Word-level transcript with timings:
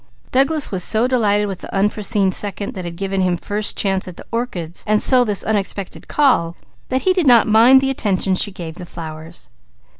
Douglas 0.31 0.71
was 0.71 0.83
so 0.83 1.07
delighted 1.07 1.45
with 1.47 1.59
the 1.61 1.71
unforeseen 1.75 2.31
second 2.31 2.73
that 2.73 2.85
had 2.85 2.95
given 2.95 3.21
him 3.21 3.37
first 3.37 3.77
chance 3.77 4.07
at 4.07 4.17
the 4.17 4.25
orchids, 4.31 4.83
and 4.87 4.99
so 4.99 5.23
this 5.23 5.43
unexpected 5.43 6.07
call, 6.07 6.55
that 6.89 7.03
he 7.03 7.13
did 7.13 7.27
not 7.27 7.45
mind 7.47 7.81
the 7.81 7.91
attention 7.91 8.33
she 8.33 8.51
gave 8.51 8.73
the 8.79 8.85
flowers. 8.87 9.51